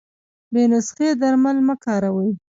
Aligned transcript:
بې 0.53 0.63
نسخي 0.71 1.09
درمل 1.21 1.57
مه 1.67 1.75
کاروی 1.83 2.29